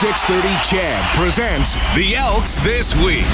[0.00, 3.28] 630 CHED presents the Elks This Week.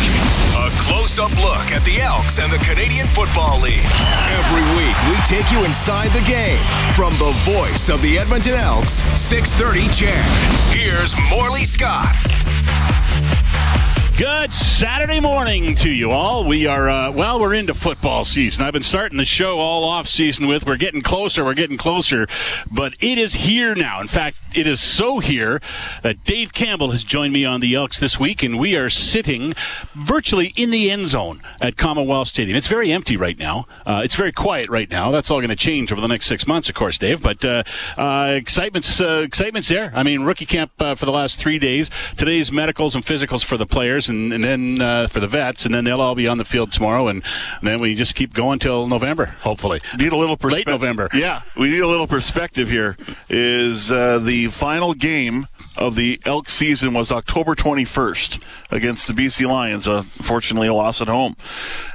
[0.59, 3.87] A close up look at the Elks and the Canadian Football League.
[4.35, 6.59] Every week, we take you inside the game.
[6.97, 10.27] From the voice of the Edmonton Elks, 630 CHED.
[10.75, 12.17] Here's Morley Scott.
[14.17, 16.47] Good Saturday morning to you all.
[16.47, 18.65] We are, uh, well, we're into football season.
[18.65, 22.27] I've been starting the show all off season with we're getting closer, we're getting closer,
[22.73, 24.01] but it is here now.
[24.01, 25.61] In fact, it is so here
[26.03, 29.53] that Dave Campbell has joined me on the Elks this week, and we are sitting
[29.95, 32.57] virtually in the end zone at Commonwealth Stadium.
[32.57, 33.67] It's very empty right now.
[33.85, 35.11] Uh, it's very quiet right now.
[35.11, 37.23] That's all going to change over the next six months, of course, Dave.
[37.23, 37.65] But uh,
[37.99, 39.93] uh, excitement's uh, excitement's there.
[39.95, 41.91] I mean, rookie camp uh, for the last three days.
[42.17, 45.75] Today's medicals and physicals for the players, and, and then uh, for the vets, and
[45.75, 47.23] then they'll all be on the field tomorrow, and,
[47.61, 49.81] and then we just keep going till November, hopefully.
[49.99, 50.69] Need a little Late perspective.
[50.73, 51.09] November.
[51.15, 52.97] Yeah, we need a little perspective here.
[53.29, 55.47] Is uh, the final game
[55.77, 59.87] of the Elk season was October 21st against the BC Lions.
[59.87, 61.37] Uh, unfortunately, a loss at home,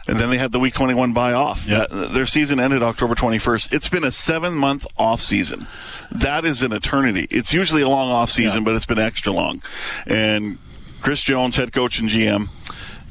[0.08, 1.68] and then they had the Week 21 buy off.
[1.68, 1.86] Yeah.
[1.90, 3.74] Uh, their season ended October 21st.
[3.74, 5.66] It's been a seven-month off season.
[6.12, 7.26] That is an eternity.
[7.32, 8.66] It's usually a long off season, Yeah.
[8.66, 9.62] but it's been extra long.
[10.06, 10.58] And
[11.02, 12.50] Chris Jones, head coach and GM,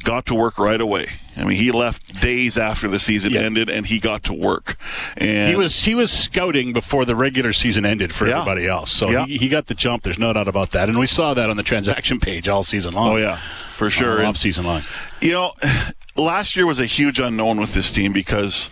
[0.05, 1.07] got to work right away.
[1.37, 3.41] I mean, he left days after the season Yeah.
[3.41, 4.77] ended, and he got to work.
[5.17, 8.41] And He was he was scouting before the regular season ended for Yeah.
[8.41, 9.27] everybody else, so Yeah.
[9.27, 10.03] he, he got the jump.
[10.03, 12.95] There's no doubt about that, and we saw that on the transaction page all season
[12.95, 13.13] long.
[13.13, 13.37] Oh yeah,
[13.75, 14.19] for sure.
[14.19, 14.83] And, off season long.
[15.21, 15.53] you know,
[16.17, 18.69] last year was a huge unknown with this team because,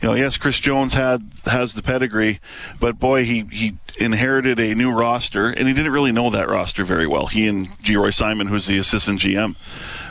[0.00, 2.40] you know, yes, Chris Jones had has the pedigree,
[2.78, 6.84] but boy, he he inherited a new roster, and he didn't really know that roster
[6.84, 7.26] very well.
[7.26, 9.56] He and Geroy Simon, who's the assistant GM,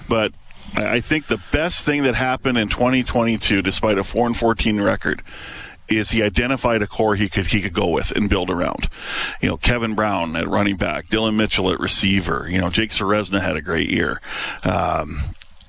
[0.07, 0.33] but.
[0.75, 5.23] I think the best thing that happened in 2022, despite a four and 14 record,
[5.87, 8.89] is he identified a core he could he could go with and build around.
[9.41, 12.47] You know, Kevin Brown at running back, Dillon Mitchell at receiver.
[12.49, 14.21] You know, Jake Ceresna had a great year.
[14.63, 15.19] Um,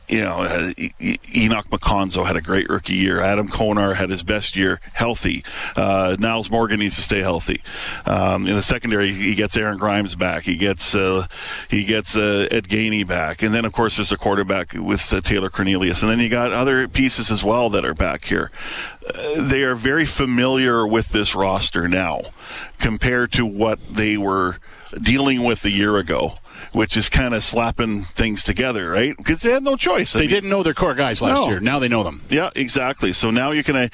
[0.09, 3.21] you know, uh, Enock Makonzo had a great rookie year.
[3.21, 5.45] Adam Konar had his best year healthy.
[5.77, 7.61] Uh, Nyles Morgan needs to stay healthy.
[8.07, 10.45] Um, in the secondary, he gets Aaron Grimes back.
[10.45, 11.27] He gets uh,
[11.69, 15.21] he gets uh, Ed Gainey back, and then of course there's a quarterback with uh,
[15.21, 18.51] Taylor Cornelius, and then you got other pieces as well that are back here.
[19.07, 22.23] Uh, they are very familiar with this roster now,
[22.79, 24.57] compared to what they were
[25.03, 26.35] dealing with a year ago.
[26.73, 29.17] Which is kind of slapping things together, right?
[29.17, 30.15] Because they had no choice.
[30.15, 31.49] I They mean- didn't know their core guys last No.
[31.49, 31.61] year.
[31.61, 32.23] Now they know them.
[32.29, 33.13] yeah, exactly.
[33.13, 33.89] So now you can, uh,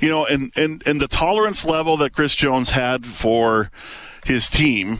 [0.00, 3.70] you know, and, and, and the tolerance level that Chris Jones had for
[4.26, 4.98] his team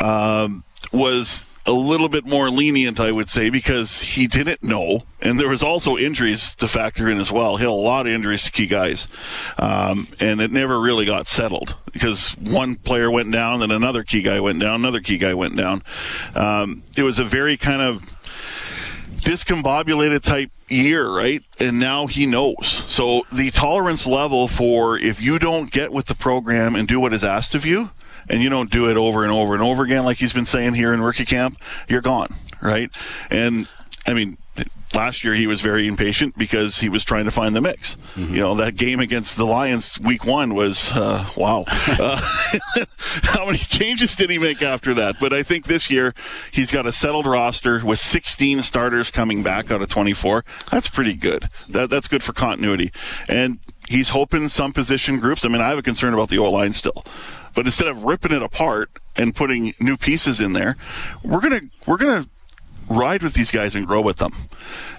[0.00, 5.02] um, was a little bit more lenient, I would say, because he didn't know.
[5.20, 7.56] And there was also injuries to factor in as well.
[7.56, 9.08] He had a lot of injuries to key guys.
[9.58, 14.22] Um, and it never really got settled because one player went down, then another key
[14.22, 15.82] guy went down, another key guy went down.
[16.34, 18.16] Um, it was a very kind of
[19.18, 21.42] discombobulated type year, right?
[21.58, 22.66] And now he knows.
[22.68, 27.12] So the tolerance level for if you don't get with the program and do what
[27.12, 27.90] is asked of you,
[28.28, 30.74] and you don't do it over and over and over again, like he's been saying
[30.74, 32.28] here in rookie camp, you're gone,
[32.60, 32.90] right?
[33.30, 33.68] And
[34.06, 34.38] I mean,
[34.96, 37.96] last year he was very impatient because he was trying to find the mix.
[38.16, 41.64] You know, that game against the Lions week one was, uh, wow.
[41.98, 42.20] Uh,
[43.22, 45.16] how many changes did he make after that?
[45.20, 46.14] But I think this year
[46.50, 50.44] he's got a settled roster with 16 starters coming back out of 24.
[50.70, 51.48] That's pretty good.
[51.68, 52.92] That, that's good for continuity.
[53.28, 53.58] And
[53.88, 55.44] he's hoping some position groups.
[55.44, 57.04] I mean, I have a concern about the O line still.
[57.54, 60.76] But instead of ripping it apart and putting new pieces in there,
[61.22, 62.26] we're gonna we're gonna
[62.88, 64.32] ride with these guys and grow with them.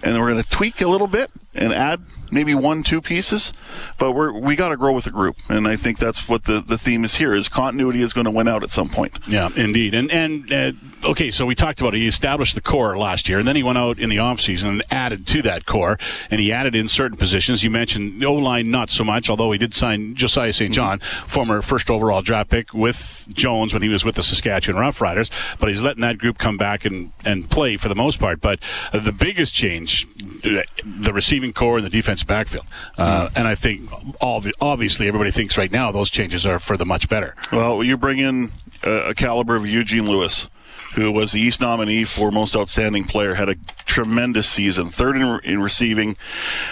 [0.03, 3.53] And then we're going to tweak a little bit and add maybe one, two pieces,
[3.97, 5.37] but we're, we got to grow with the group.
[5.49, 8.31] And I think that's what the, the theme is here is continuity is going to
[8.31, 9.17] win out at some point.
[9.27, 9.93] Yeah, indeed.
[9.93, 10.71] And and uh,
[11.03, 11.97] okay, so we talked about it.
[11.97, 14.83] He established the core last year, and then he went out in the offseason and
[14.91, 15.97] added to that core,
[16.29, 17.63] and he added in certain positions.
[17.63, 20.73] You mentioned O line, not so much, although he did sign Josiah St.
[20.73, 25.31] John, former first overall draft pick, with Jones when he was with the Saskatchewan Roughriders.
[25.59, 28.41] But he's letting that group come back and, and play for the most part.
[28.41, 28.59] But
[28.91, 32.65] the biggest change, the receiving core and the defensive backfield.
[32.97, 33.89] Uh, and I think,
[34.21, 37.35] obvi- obviously, everybody thinks right now those changes are for the much better.
[37.51, 38.49] Well, you bring in
[38.83, 40.49] a, a caliber of Eugene Lewis,
[40.95, 45.39] who was the East nominee for most outstanding player, had a tremendous season, third in,
[45.43, 46.17] in receiving,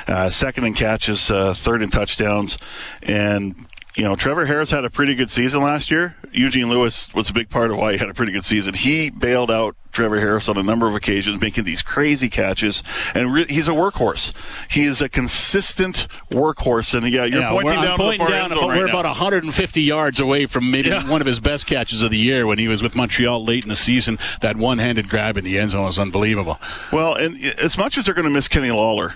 [0.07, 2.57] uh, second in catches, uh, third in touchdowns,
[3.03, 3.55] and.
[3.95, 6.17] You know, Trevor Harris had a pretty good season last year.
[6.33, 8.73] Eugene Lewis was a big part of why he had a pretty good season.
[8.73, 12.83] He bailed out Trevor Harris on a number of occasions, making these crazy catches,
[13.13, 14.33] and re- he's a workhorse.
[14.69, 18.57] He is a consistent workhorse, and yeah, you're Yeah, pointing down the pointing down, but
[18.59, 18.91] right we're now.
[18.99, 21.09] about 150 yards away from maybe Yeah.
[21.09, 23.69] one of his best catches of the year when he was with Montreal late in
[23.69, 24.19] the season.
[24.41, 26.59] That one-handed grab in the end zone was unbelievable.
[26.91, 29.13] Well, and as much as they're going to miss Kenny Lawler,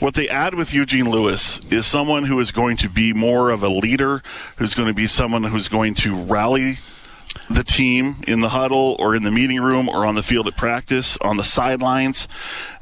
[0.00, 3.62] what they add with Eugene Lewis is someone who is going to be more of
[3.62, 4.22] a leader,
[4.56, 6.78] who's going to be someone who's going to rally
[7.50, 10.56] the team in the huddle or in the meeting room or on the field at
[10.56, 12.28] practice, on the sidelines,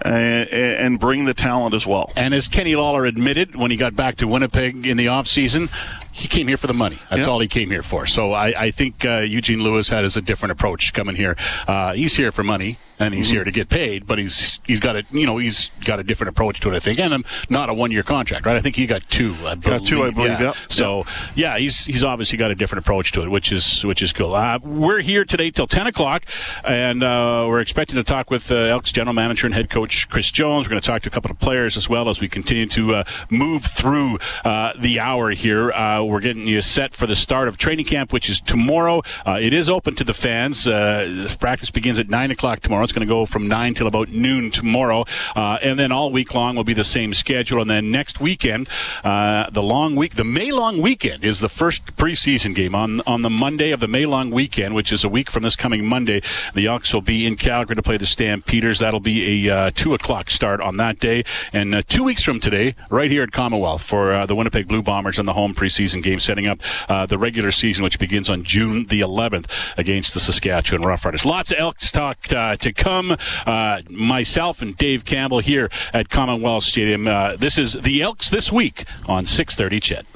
[0.00, 2.12] and bring the talent as well.
[2.16, 5.70] And as Kenny Lawler admitted when he got back to Winnipeg in the offseason,
[6.16, 6.98] he came here for the money.
[7.10, 7.32] That's Yeah.
[7.32, 8.06] all he came here for.
[8.06, 11.36] So I, I think uh, Eugene Lewis has a different approach coming here.
[11.68, 14.96] Uh, he's here for money and he's here to get paid, but he's he's got
[14.96, 16.74] a you know he's got a different approach to it.
[16.74, 18.56] I think, and um, not a one year contract, right?
[18.56, 19.34] I think he got two.
[19.44, 19.80] I believe.
[19.80, 20.52] Got two, I believe, yeah.
[20.68, 21.04] So
[21.34, 24.34] yeah, he's he's obviously got a different approach to it, which is which is cool.
[24.34, 26.24] Uh, we're here today till ten o'clock,
[26.64, 30.30] and uh, we're expecting to talk with uh, Elks general manager and head coach Chris
[30.30, 30.64] Jones.
[30.66, 32.94] We're going to talk to a couple of players as well as we continue to
[32.94, 35.70] uh, move through uh, the hour here.
[36.06, 39.02] We're getting you set for the start of training camp, which is tomorrow.
[39.24, 40.66] Uh, it is open to the fans.
[40.66, 42.84] Uh, practice begins at nine o'clock tomorrow.
[42.84, 45.04] It's going to go from nine till about noon tomorrow,
[45.34, 47.60] uh, and then all week long will be the same schedule.
[47.60, 48.68] And then next weekend,
[49.04, 53.22] uh, the long week, the May long weekend is the first preseason game on on
[53.22, 56.22] the Monday of the May long weekend, which is a week from this coming Monday.
[56.54, 58.78] The Elks will be in Calgary to play the Stampeders.
[58.78, 62.74] That'll be a uh, two o'clock start on that day, and two weeks from today,
[62.90, 66.46] right here at Commonwealth for the Winnipeg Blue Bombers on the home preseason game, setting
[66.46, 71.24] up uh, the regular season, which begins on June the 11th against the Saskatchewan Roughriders.
[71.24, 73.16] Lots of Elks talk uh, to come.
[73.46, 77.06] Uh, myself and Dave Campbell here at Commonwealth Stadium.
[77.06, 79.80] Uh, this is the Elks this week on 6:30.
[79.80, 80.06] CHED.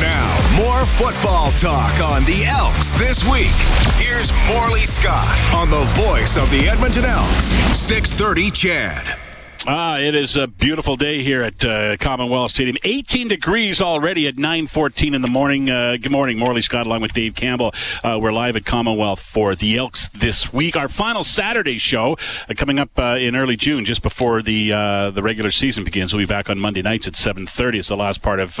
[0.00, 3.52] Now, more football talk on the Elks this week.
[3.96, 9.29] Here's Morley Scott on the voice of the Edmonton Elks, 630 CHED.
[9.66, 12.78] Ah, it is a beautiful day here at uh, Commonwealth Stadium.
[12.82, 15.68] 18 degrees already at 9:14 in the morning.
[15.68, 17.74] Uh, good morning, Morley Scott, along with Dave Campbell.
[18.02, 20.76] Uh, we're live at Commonwealth for the Elks this week.
[20.76, 22.16] Our final Saturday show
[22.48, 26.14] uh, coming up uh, in early June, just before the uh, the regular season begins.
[26.14, 27.80] We'll be back on Monday nights at 7:30.
[27.80, 28.58] It's the last part of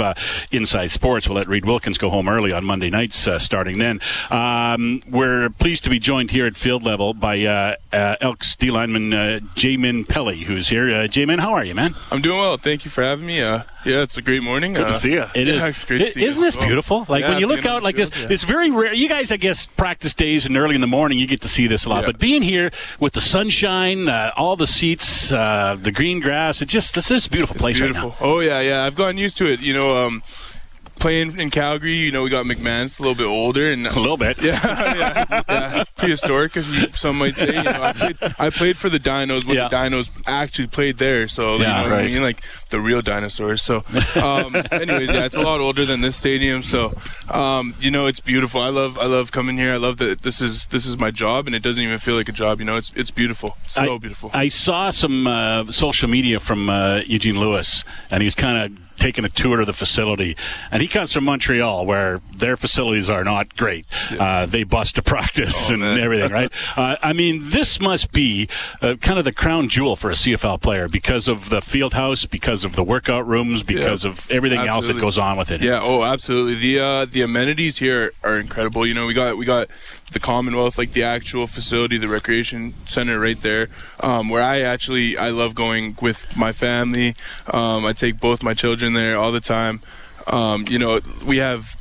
[0.52, 1.26] Inside Sports.
[1.30, 4.00] We'll let Reid Wilkins go home early on Monday nights, starting then.
[4.28, 9.12] Um, we're pleased to be joined here at field level by Elks D lineman
[9.54, 10.89] Jamin Pelly, who's here.
[10.90, 11.94] Uh, Jamin, how are you, man?
[12.10, 12.56] I'm doing well.
[12.56, 13.40] Thank you for having me.
[13.40, 14.72] Uh, yeah, it's a great morning.
[14.74, 15.24] Good uh, to see you.
[15.34, 15.62] It is.
[15.64, 16.66] Yeah, great to see you Isn't this well.
[16.66, 17.06] beautiful?
[17.08, 18.28] Like Yeah, when you look out like this, yeah.
[18.30, 18.92] it's very rare.
[18.92, 21.66] You guys, I guess, practice days and early in the morning, you get to see
[21.66, 22.00] this a lot.
[22.02, 22.06] Yeah.
[22.08, 26.66] But being here with the sunshine, uh, all the seats, uh, the green grass, it
[26.68, 28.10] just this is a beautiful place Beautiful.
[28.10, 28.26] right now.
[28.26, 28.84] Oh yeah, yeah.
[28.84, 29.60] I've gotten used to it.
[29.60, 30.22] You know, um,
[31.00, 31.94] playing in Calgary.
[31.96, 34.40] You know, we got McMahon's a little bit older and A little bit.
[34.42, 34.60] yeah,
[34.96, 37.56] yeah, yeah, prehistoric, as you, some might say.
[37.56, 39.68] You know, I, played, I played for the Dinos when Yeah.
[39.68, 42.04] the Dinos actually played there, so you Yeah, know what right.
[42.04, 43.62] I mean, like the real dinosaurs.
[43.62, 43.82] So,
[44.22, 46.62] um, anyways, yeah, it's a lot older than this stadium.
[46.62, 46.94] So,
[47.30, 48.60] um, you know, it's beautiful.
[48.60, 49.72] I love, I love coming here.
[49.72, 52.28] I love that this is this is my job, and it doesn't even feel like
[52.28, 52.60] a job.
[52.60, 54.30] You know, it's it's beautiful, so I, beautiful.
[54.34, 59.24] I saw some uh, social media from uh, Eugene Lewis, and he's kind of taking
[59.24, 60.36] a tour of the facility.
[60.70, 63.86] And he comes from Montreal, where their facilities are not great.
[64.18, 65.98] Uh, they bust to practice Oh, and man.
[65.98, 66.52] everything, right?
[66.76, 68.48] uh, I mean, this must be
[68.82, 72.26] uh, kind of the crown jewel for a CFL player because of the field house,
[72.26, 75.60] because of the workout rooms, because of everything else that goes on with it.
[75.62, 75.80] Yeah.
[75.82, 76.54] Oh, absolutely.
[76.56, 78.86] The uh, the amenities here are incredible.
[78.86, 79.68] You know, we got we got
[80.12, 83.68] the Commonwealth, like the actual facility, the recreation center right there,
[84.00, 87.14] um, where I actually I love going with my family.
[87.52, 89.80] Um, I take both my children there all the time.
[90.26, 91.76] Um, you know, we have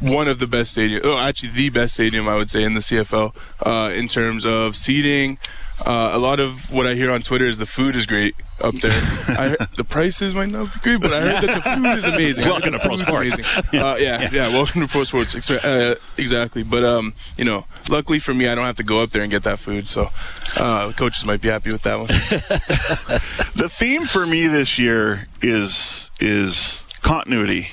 [0.00, 2.80] one of the best stadium, oh, actually the best stadium I would say in the
[2.80, 3.34] CFL
[3.64, 5.38] uh, in terms of seating.
[5.84, 8.74] Uh, a lot of what I hear on Twitter is the food is great up
[8.76, 8.90] there.
[9.28, 12.46] I the prices might not be great, but I heard that the food is amazing.
[12.46, 13.38] Welcome to Pro Sports.
[13.38, 13.44] amazing.
[13.80, 15.50] Uh, yeah, yeah, Welcome to Pro Sports.
[15.50, 16.62] Uh, exactly.
[16.62, 19.30] But um, you know, luckily for me, I don't have to go up there and
[19.30, 19.88] get that food.
[19.88, 20.08] So
[20.56, 22.08] uh, coaches might be happy with that one.
[23.56, 27.70] The theme for me this year is is continuity.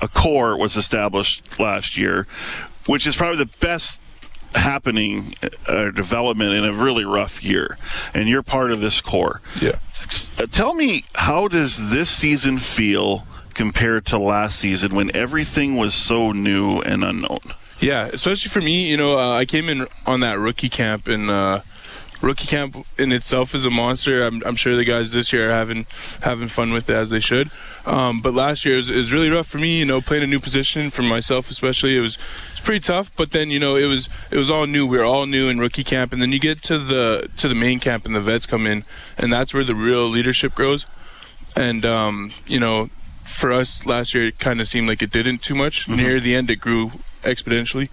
[0.00, 2.26] A core was established last year,
[2.86, 4.00] which is probably the best
[4.54, 5.34] happening
[5.66, 7.78] uh, development in a really rough year,
[8.14, 9.40] and you're part of this core.
[9.60, 9.78] Yeah.
[10.38, 15.94] Uh, tell me, how does this season feel compared to last season when everything was
[15.94, 17.40] so new and unknown?
[17.80, 21.30] Yeah, especially for me, you know, uh, I came in on that rookie camp and
[21.30, 21.62] uh,
[22.20, 24.22] rookie camp in itself is a monster.
[24.22, 25.86] I'm, I'm sure the guys this year are having
[26.22, 27.50] having fun with it as they should.
[27.86, 29.78] Um, but last year it was, it was, really rough for me.
[29.78, 31.96] You know, playing a new position for myself, especially.
[31.96, 32.18] It was
[32.52, 33.14] it's pretty tough.
[33.16, 34.86] But then you know, it was it was all new.
[34.86, 37.54] We were all new in rookie camp, and then you get to the to the
[37.54, 38.84] main camp, and the vets come in,
[39.16, 40.86] and that's where the real leadership grows.
[41.56, 42.90] And um, you know,
[43.24, 45.86] for us last year, it kind of seemed like it didn't too much.
[45.86, 45.96] Mm-hmm.
[45.96, 47.88] Near the end, it grew exponentially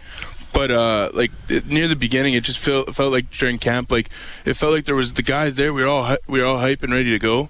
[0.58, 4.10] but uh, like it, near the beginning, it just felt felt like during camp, like
[4.44, 5.72] it felt like there was the guys there.
[5.72, 7.50] We were all we were all hype and ready to go,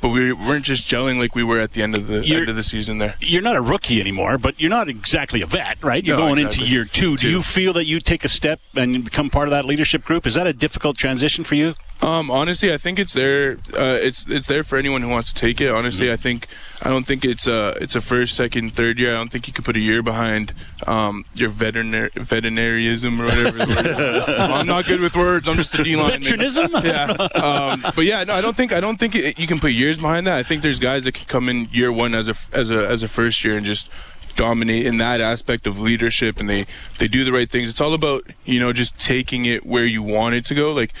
[0.00, 2.48] but we weren't just gelling like we were at the end of the you're, end
[2.48, 2.98] of the season.
[2.98, 6.04] There, you're not a rookie anymore, but you're not exactly a vet, right?
[6.04, 6.64] You're no, going exactly.
[6.64, 7.16] into year two.
[7.16, 10.26] Do you feel that you take a step and become part of that leadership group?
[10.26, 11.74] Is that a difficult transition for you?
[12.00, 13.58] Um, honestly, I think it's there.
[13.74, 15.70] Uh, it's it's there for anyone who wants to take it.
[15.70, 16.12] Honestly, mm-hmm.
[16.12, 16.46] I think
[16.80, 19.14] I don't think it's a it's a first, second, third year.
[19.14, 20.54] I don't think you could put a year behind
[20.86, 23.58] um, your veterinar veterinaryism or whatever.
[23.58, 25.48] well, I'm not good with words.
[25.48, 26.22] I'm just a D line.
[26.22, 26.70] Veterinism.
[26.84, 27.10] yeah.
[27.42, 29.98] Um, but yeah, no, I don't think I don't think it, you can put years
[29.98, 30.38] behind that.
[30.38, 33.02] I think there's guys that can come in year one as a as a as
[33.02, 33.90] a first year and just
[34.38, 36.64] dominate in that aspect of leadership and they
[36.98, 37.68] they do the right things.
[37.68, 40.72] It's all about you know just taking it where you want it to go.
[40.72, 40.92] Like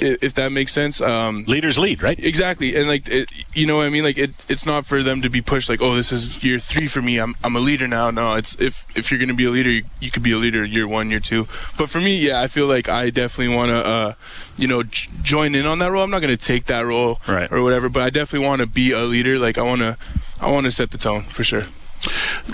[0.00, 2.18] if that makes sense um, leaders lead right?
[2.20, 2.76] Exactly.
[2.76, 4.04] And like it, you know what i mean?
[4.04, 6.86] Like it, it's not for them to be pushed like oh this is year three
[6.86, 7.18] for me.
[7.18, 8.10] I'm, I'm a leader now.
[8.12, 10.64] No it's if if you're gonna be a leader you, you could be a leader
[10.64, 11.48] year one year two.
[11.76, 14.14] But for me yeah i feel like i definitely want to uh,
[14.56, 16.04] you know j- join in on that role.
[16.04, 17.50] I'm not gonna take that role right.
[17.50, 19.36] or whatever but i definitely want to be a leader.
[19.36, 19.98] Like i want to
[20.40, 21.64] i want to set the tone for sure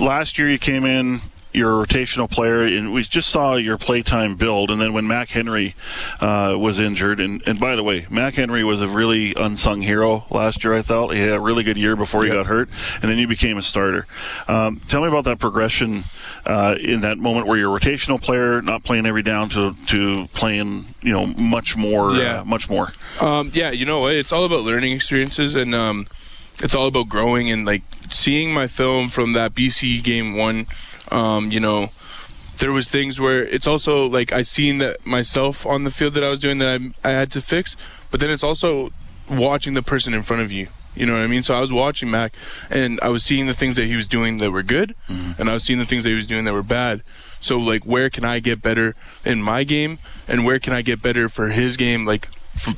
[0.00, 1.20] Last year you came in
[1.54, 4.70] you're a rotational player, and we just saw your playtime build.
[4.70, 5.76] And then when Mac Henry
[6.20, 10.25] uh, was injured, and, and by the way, Mac Henry was a really unsung hero
[10.30, 10.75] last year.
[10.75, 12.68] I thought he had a really good year before he got hurt,
[13.00, 14.06] and then you became a starter.
[14.49, 16.02] Um, tell me about that progression
[16.44, 20.26] uh, in that moment where you're a rotational player, not playing every down, to to
[20.32, 22.92] playing you know much more, yeah, uh, much more.
[23.20, 24.14] Um, yeah, you know what?
[24.14, 25.75] It's all about learning experiences and.
[25.75, 26.06] Um,
[26.58, 30.66] it's all about growing and like seeing my film from that BC game one.
[31.11, 31.90] Um, you know,
[32.58, 36.25] there was things where it's also like I seen that myself on the field that
[36.25, 37.76] I was doing that I, I had to fix,
[38.11, 38.90] but then it's also
[39.28, 40.68] watching the person in front of you.
[40.94, 41.42] You know what I mean?
[41.42, 42.34] So I was watching Mac,
[42.70, 45.40] and I was seeing the things that he was doing that were good, mm-hmm.
[45.40, 47.02] and I was seeing the things that he was doing that were bad.
[47.40, 48.94] So like, where can I get better
[49.25, 52.06] in my game, and where can I get better for his game?
[52.06, 52.28] Like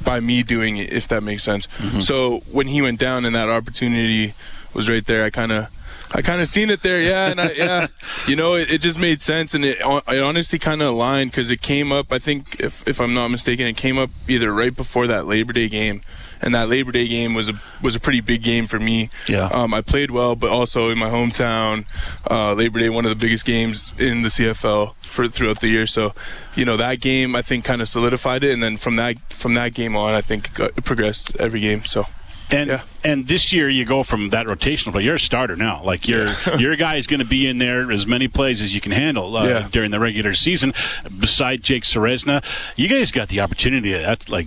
[0.03, 1.67] by me doing it, if that makes sense.
[1.67, 2.01] Mm-hmm.
[2.01, 4.35] So when he went down and that opportunity
[4.75, 5.69] was right there, I kind of.
[6.13, 7.87] I kind of seen it there, yeah, and I, yeah,
[8.29, 11.51] you know, it, it just made sense, and it, it honestly kind of aligned because
[11.51, 12.13] it came up.
[12.13, 15.53] I think, if if I'm not mistaken, it came up either right before that Labor
[15.53, 16.03] Day game,
[16.43, 19.11] and that Labor Day game was a was a pretty big game for me.
[19.29, 19.47] Yeah.
[19.47, 21.87] Um, I played well, but also in my hometown,
[22.31, 25.87] uh, Labor Day, one of the biggest games in the CFL for throughout the year.
[25.87, 26.15] So,
[26.55, 29.55] you know, that game I think kind of solidified it, and then from that from
[29.55, 31.85] that game on, I think it progressed every game.
[31.85, 32.05] So.
[32.49, 32.83] And yeah.
[33.03, 35.03] and this year you go from that rotational play.
[35.03, 35.83] You're a starter now.
[35.83, 38.81] Like your your guy is going to be in there as many plays as you
[38.81, 39.69] can handle uh, yeah.
[39.73, 40.73] during the regular season.
[41.19, 42.45] Beside Jake Ceresna,
[42.77, 43.91] you guys got the opportunity.
[43.91, 44.47] That's like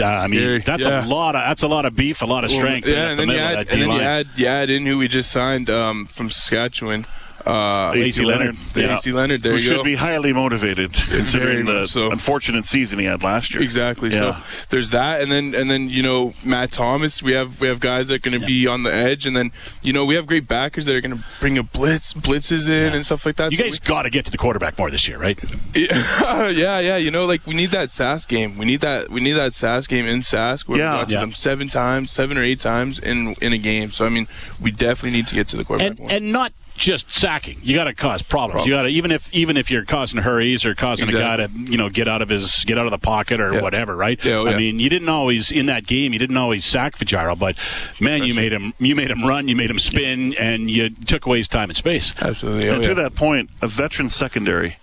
[0.00, 1.04] uh, I mean, that's yeah.
[1.04, 2.86] a lot of that's a lot of beef, a lot of strength.
[2.86, 5.08] Well, yeah, and then, you add, and then you add, you add in who we
[5.08, 7.06] just signed um, from Saskatchewan.
[7.46, 8.56] Uh, AC Leonard.
[8.74, 8.94] Yeah.
[8.94, 9.84] AC Leonard, there Who you should go.
[9.84, 12.10] be highly motivated considering the so.
[12.10, 13.62] unfortunate season he had last year.
[13.62, 14.10] Exactly.
[14.10, 14.40] Yeah.
[14.40, 17.22] So there's that, and then and then you know Matt Thomas.
[17.22, 18.46] We have we have guys that are going to yeah.
[18.46, 21.16] be on the edge, and then you know we have great backers that are going
[21.16, 22.94] to bring a blitz blitzes in yeah.
[22.94, 23.52] and stuff like that.
[23.52, 25.38] You so guys got to get to the quarterback more this year, right?
[25.74, 26.96] Yeah, yeah, yeah.
[26.96, 28.58] You know, like we need that Sask game.
[28.58, 30.92] We need that we need that Sask game in Sask where yeah.
[30.92, 33.92] we got to them seven times, seven or eight times in in a game.
[33.92, 34.28] So I mean,
[34.60, 37.58] we definitely need to get to the quarterback and, and not just sacking.
[37.62, 38.64] You got to cause problems.
[38.64, 38.66] problems.
[38.66, 41.44] You got to even if even if you're causing hurries or causing exactly.
[41.44, 43.54] a guy to you know get out of his get out of the pocket or
[43.54, 43.62] yeah.
[43.62, 44.22] whatever, right?
[44.24, 44.52] Yeah, oh, yeah.
[44.52, 46.12] I mean, you didn't always in that game.
[46.12, 47.56] You didn't always sack Fajardo, but
[48.00, 51.26] man, you made him you made him run, you made him spin, and you took
[51.26, 52.14] away his time and space.
[52.20, 52.68] Absolutely.
[52.68, 54.76] Oh, and to that point, a veteran secondary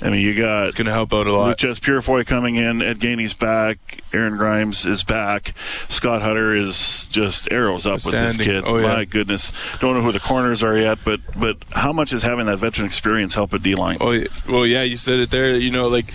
[0.00, 1.56] I mean, you got it's going to help out a lot.
[1.56, 5.54] Loucheiz Purifoy coming in, Ed Gainey's back, Aaron Grimes is back,
[5.88, 8.64] Scott Hutter is just arrows up with this kid.
[8.66, 8.86] Oh, yeah.
[8.88, 12.46] My goodness, don't know who the corners are yet, but but how much is having
[12.46, 13.96] that veteran experience help at D line?
[14.00, 15.56] Oh, well, yeah, you said it there.
[15.56, 16.12] You know, like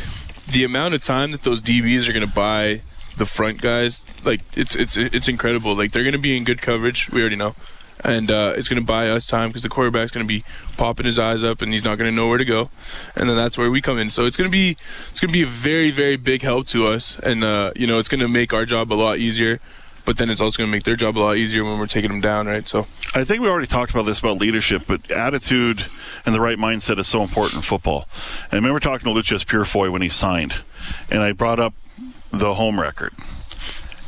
[0.51, 2.81] the amount of time that those DBs are going to buy
[3.17, 5.75] the front guys, like it's it's it's incredible.
[5.75, 7.09] Like they're going to be in good coverage.
[7.09, 7.55] We already know
[8.03, 10.43] and uh, it's going to buy us time because the quarterback's going to be
[10.77, 12.69] popping his eyes up and he's not going to know where to go,
[13.15, 14.09] and then that's where we come in.
[14.09, 14.77] So it's going to be
[15.09, 17.99] it's going to be a very very big help to us, and uh, you know
[17.99, 19.59] it's going to make our job a lot easier.
[20.05, 22.11] but then it's also going to make their job a lot easier when we're taking
[22.11, 22.67] them down, right?
[22.67, 25.85] So I think we already talked about this about leadership, but attitude
[26.25, 28.07] and the right mindset is so important in football.
[28.45, 30.55] And I remember talking to Loucheiz Purifoy when he signed,
[31.09, 31.73] and I brought up
[32.31, 33.13] the home record.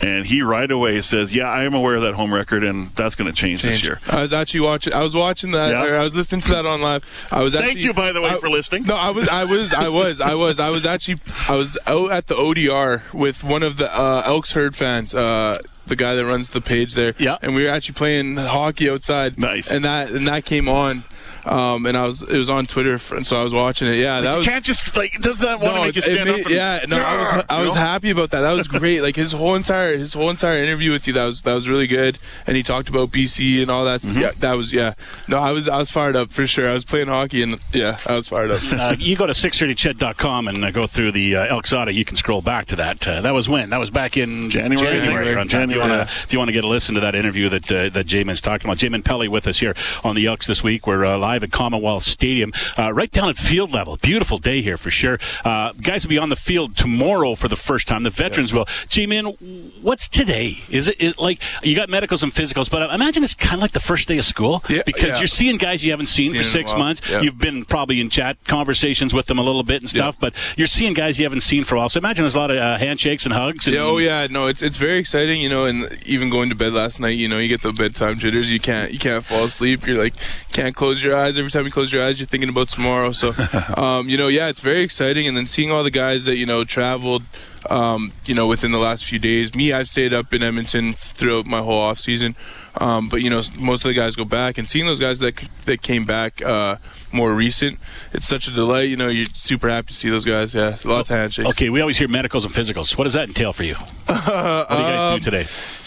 [0.03, 3.15] And he right away says, "Yeah, I am aware of that home record, and that's
[3.15, 4.91] going to change, this year." I was actually watching.
[4.93, 5.71] I was watching that.
[5.71, 5.85] Yeah.
[5.85, 7.27] or I was listening to that on live.
[7.31, 7.55] I was.
[7.55, 8.83] Thank you, by the way, I- for listening.
[8.83, 9.29] No, I was.
[9.29, 9.73] I was.
[9.73, 10.19] I was.
[10.19, 10.59] I was.
[10.59, 11.19] I was actually.
[11.47, 15.15] I was out at the ODR with one of the uh, Elks herd fans.
[15.15, 15.57] Uh,
[15.87, 17.13] the guy that runs the page there.
[17.17, 17.37] Yeah.
[17.41, 19.37] And we were actually playing hockey outside.
[19.37, 19.71] Nice.
[19.71, 21.03] And that and that came on.
[21.45, 23.95] Um, and I was it was on Twitter, and so I was watching it.
[23.95, 26.25] Yeah, that you was can't just like does that want to no, make you stand
[26.29, 26.45] made- up?
[26.45, 27.81] And, yeah, no, I was I was know?
[27.81, 28.41] happy about that.
[28.41, 29.01] That was great.
[29.01, 31.87] Like his whole entire his whole entire interview with you that was that was really
[31.87, 32.19] good.
[32.47, 33.99] And he talked about BC and all that.
[34.01, 34.19] Mm-hmm.
[34.19, 34.93] Yeah, that was yeah.
[35.27, 36.69] No, I was I was fired up for sure.
[36.69, 38.61] I was playing hockey and yeah, I was fired up.
[38.73, 41.91] Uh, you go to 630ched.com and uh, go through the uh, Elks Auto.
[41.91, 43.07] You can scroll back to that.
[43.07, 43.69] Uh, that was when?
[43.69, 44.99] That was back in January.
[44.99, 45.33] January.
[45.33, 45.63] around time.
[45.63, 45.97] If you January.
[45.99, 48.07] want to, if you want to get a listen to that interview that uh, that
[48.07, 50.87] Jamin's talking about, Jamin Pelly with us here on the Elks this week.
[50.87, 53.97] We're uh, live at Commonwealth Stadium, uh, right down at field level.
[53.97, 55.17] Beautiful day here for sure.
[55.43, 58.03] Uh, guys will be on the field tomorrow for the first time.
[58.03, 58.65] The veterans will.
[58.65, 60.57] Jamin, what's today?
[60.69, 62.69] Is it, it like you got medicals and physicals?
[62.69, 65.17] But I imagine it's kind of like the first day of school Yeah, because yeah.
[65.19, 67.01] you're seeing guys you haven't seen Seen for six months.
[67.09, 70.67] You've been probably in chat conversations with them a little bit and stuff, but you're
[70.67, 71.89] seeing guys you haven't seen for a while.
[71.89, 73.65] So imagine there's a lot of uh, handshakes and hugs.
[73.67, 76.55] And, Yeah, oh yeah, no, it's it's very exciting, you know, and even going to
[76.55, 78.51] bed last night, you know, you get the bedtime jitters.
[78.51, 79.87] You can't you can't fall asleep.
[79.87, 80.13] You're like
[80.51, 81.22] can't close your eyes.
[81.27, 83.11] Every time you close your eyes, you're thinking about tomorrow.
[83.11, 83.31] So,
[83.77, 85.27] um, you know, yeah, it's very exciting.
[85.27, 87.23] And then seeing all the guys that you know traveled,
[87.69, 89.55] um, you know, within the last few days.
[89.55, 92.35] Me, I've stayed up in Edmonton throughout my whole off season.
[92.75, 95.35] Um, but you know, most of the guys go back, and seeing those guys that
[95.65, 96.77] that came back uh,
[97.11, 97.79] more recent,
[98.13, 98.89] it's such a delight.
[98.89, 100.55] You know, you're super happy to see those guys.
[100.55, 101.49] Yeah, lots of handshakes.
[101.49, 102.97] Okay, we always hear medicals and physicals.
[102.97, 103.75] What does that entail for you?
[104.05, 105.45] what do you guys do today?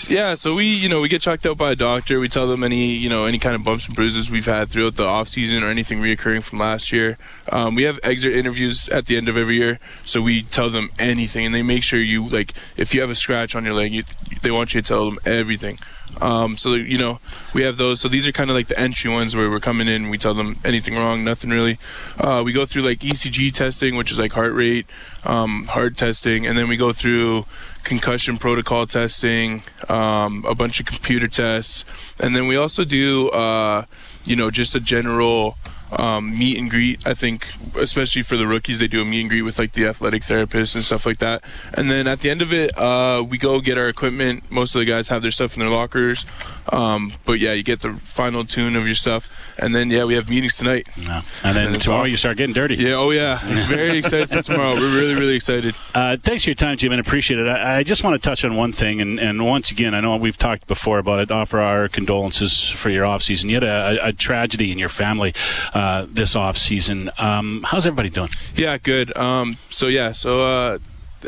[0.09, 2.21] Yeah, so we, you know, we get checked out by a doctor.
[2.21, 4.97] We tell them any, you know, any kind of bumps and bruises we've had throughout
[4.97, 7.19] the off season or anything reoccurring from last year.
[7.51, 10.91] Um, we have exit interviews at the end of every year, so we tell them
[10.99, 13.93] anything, and they make sure you like if you have a scratch on your leg,
[13.93, 14.05] you,
[14.43, 15.79] they want you to tell them everything.
[16.21, 17.21] Um, so you know,
[17.55, 18.01] we have those.
[18.01, 20.35] So these are kind of like the entry ones where we're coming in, we tell
[20.35, 21.79] them anything wrong, nothing really.
[22.19, 24.87] Uh, we go through like ECG testing, which is like heart rate,
[25.25, 27.45] um, heart testing, and then we go through
[27.85, 31.85] concussion protocol testing, um, a bunch of computer tests,
[32.19, 33.85] and then we also do, uh,
[34.25, 35.57] you know, just a general
[35.93, 37.07] um, meet and greet.
[37.07, 39.87] I think, especially for the rookies, they do a meet and greet with like the
[39.87, 41.43] athletic therapist and stuff like that.
[41.75, 44.51] And then at the end of it, uh, we go get our equipment.
[44.51, 46.27] Most of the guys have their stuff in their lockers,
[46.71, 50.15] um, but yeah, you get the final tune of your stuff, and then yeah, we
[50.15, 50.89] have meetings tonight.
[50.97, 51.23] No.
[51.45, 52.77] And then And it's tomorrow you start getting dirty.
[52.77, 54.75] Yeah, oh yeah, very excited for tomorrow.
[54.75, 55.75] We're really, really excited.
[55.95, 57.49] Uh, thanks for your time, Jim, and appreciate it.
[57.49, 60.17] I, I just want to touch on one thing, and, and once again, I know
[60.17, 61.31] we've talked before about it.
[61.31, 63.49] Offer our condolences for your off season.
[63.49, 65.35] You had a, a, a tragedy in your family
[65.77, 67.11] uh, this off season.
[67.19, 68.31] Um, how's everybody doing?
[68.55, 69.15] Yeah, good.
[69.15, 70.79] Um, so yeah, so uh,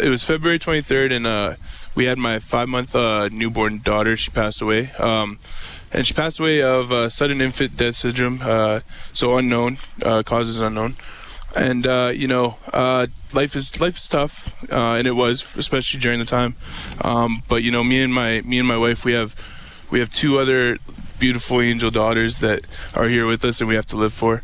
[0.00, 1.56] it was February 23rd, and uh,
[1.94, 4.16] we had my five-month uh, newborn daughter.
[4.16, 5.38] She passed away, um,
[5.92, 8.40] and she passed away of sudden infant death syndrome.
[8.40, 8.80] Uh,
[9.12, 9.76] so unknown,
[10.24, 10.94] causes unknown,
[11.54, 11.84] and
[12.18, 12.56] you know,
[13.34, 16.56] life is life is tough, and it was, especially during the time.
[17.02, 19.36] Um, but you know, me and my me and my wife, we have
[19.90, 20.78] we have two other
[21.18, 22.62] beautiful angel daughters that
[22.94, 24.42] are here with us, and we have to live for.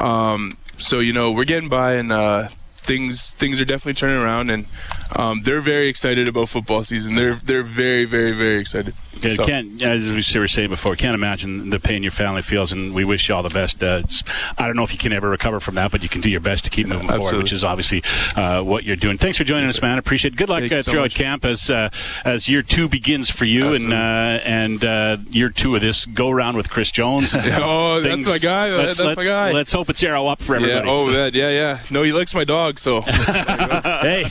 [0.00, 4.50] Um, so you know we're getting by, and uh, things things are definitely turning around,
[4.50, 4.66] and
[5.14, 7.14] um, they're very excited about football season.
[7.14, 8.94] They're they're very very very excited.
[9.20, 12.72] Yeah, So- can't, as we were saying before, can't imagine the pain your family feels,
[12.72, 13.82] and we wish you all the best.
[13.82, 14.02] Uh,
[14.58, 16.40] I don't know if you can ever recover from that, but you can do your
[16.40, 18.02] best to keep moving forward, which is obviously
[18.36, 19.18] uh, what you're doing.
[19.18, 19.98] Thanks for joining us, man.
[19.98, 20.36] Appreciate it.
[20.36, 21.14] Good luck uh, so throughout much.
[21.14, 21.90] camp as uh,
[22.24, 23.96] as year two begins for you, and uh,
[24.44, 27.34] and uh, year two of this go round with Chris Jones.
[27.64, 28.70] Oh, that's my guy.
[28.70, 29.52] Let's, That's let, my guy.
[29.52, 30.66] Let's hope it's arrow up for Yeah.
[30.78, 30.88] everybody.
[30.88, 31.30] Oh, man.
[31.34, 31.50] Yeah.
[31.50, 31.78] Yeah.
[31.90, 32.78] No, he likes my dog.
[32.78, 33.00] So
[34.02, 34.24] hey,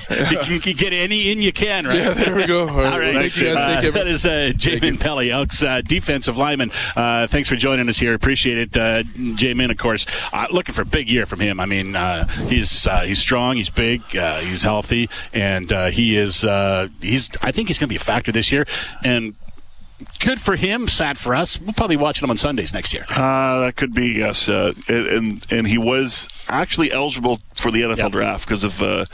[0.48, 1.98] you can get any in, you can, right?
[1.98, 2.62] yeah, there we go.
[2.62, 2.94] All right.
[2.94, 3.14] All right.
[3.14, 3.56] Thank you guys.
[3.56, 3.92] Thank you.
[3.92, 6.72] that is uh, Jamin Pelly, Elks uh, defensive lineman.
[6.96, 8.14] Uh, thanks for joining us here.
[8.14, 8.78] Appreciate it.
[8.78, 11.60] Uh, Jamin, of course, uh, looking for a big year from him.
[11.60, 16.16] I mean, uh, he's uh, he's strong, he's big, uh, he's healthy, and uh, he
[16.16, 17.30] is uh, he's.
[17.42, 18.66] I think he's going to be a factor this year,
[19.04, 19.36] and.
[20.20, 21.60] Good for him, sad for us.
[21.60, 23.06] We'll probably be watching him on Sundays next year.
[23.10, 27.82] Uh, that could be yes, uh, and- and and he was actually eligible for the
[27.84, 28.12] NFL Yep.
[28.12, 29.06] draft because of uh,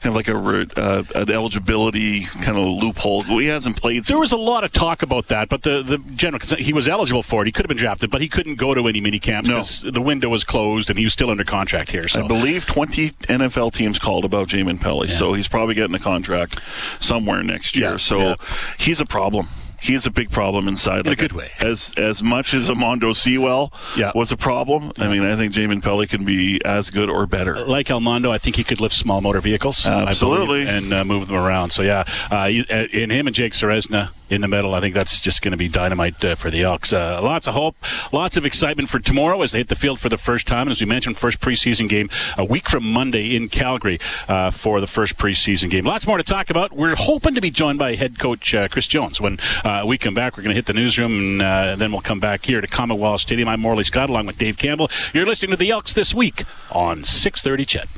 [0.00, 0.36] kind of like a
[0.80, 3.22] uh, an eligibility kind of loophole.
[3.22, 4.04] He hasn't played.
[4.04, 6.88] There was a lot of talk about that, but the, the general consent, he was
[6.88, 7.46] eligible for it.
[7.46, 9.54] He could have been drafted, but he couldn't go to any mini camp No.
[9.56, 12.08] because the window was closed and he was still under contract here.
[12.08, 15.98] So I believe 20 NFL teams called about Jamin Pelly, so he's probably getting a
[16.00, 16.60] contract
[17.00, 17.92] somewhere next year.
[17.92, 18.34] Yeah, so yeah.
[18.78, 19.46] he's a problem.
[19.80, 21.06] He is a big problem inside.
[21.06, 21.50] In a good way.
[21.60, 24.12] As as much as Almondo Sewell Yeah.
[24.14, 27.58] was a problem, I mean, I think Jamin Pelly can be as good or better.
[27.66, 29.84] like Almondo, I think he could lift small motor vehicles.
[29.86, 30.64] Absolutely.
[30.64, 31.70] believe, and uh, move them around.
[31.70, 32.50] So yeah, uh, uh,
[32.92, 35.68] in him and Jake Ceresna in the middle, I think that's just going to be
[35.68, 36.92] dynamite uh, for the Elks.
[36.92, 37.76] Uh, lots of hope,
[38.12, 40.62] lots of excitement for tomorrow as they hit the field for the first time.
[40.62, 44.80] And as we mentioned, first preseason game a week from Monday in Calgary uh, for
[44.80, 45.84] the first preseason game.
[45.84, 46.72] Lots more to talk about.
[46.72, 50.14] We're hoping to be joined by head coach uh, Chris Jones when uh, we come
[50.14, 50.36] back.
[50.36, 53.20] We're going to hit the newsroom and uh, then we'll come back here to Commonwealth
[53.20, 53.48] Stadium.
[53.48, 54.90] I'm Morley Scott along with Dave Campbell.
[55.12, 57.88] You're listening to the Elks this week on 6:30 CHED.